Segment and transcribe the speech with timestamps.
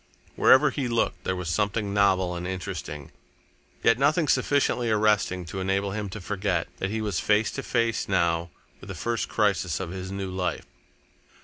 [0.35, 3.11] Wherever he looked, there was something novel and interesting,
[3.83, 8.09] yet nothing sufficiently arresting to enable him to forget that he was face to face
[8.09, 10.65] now with the first crisis of his new life.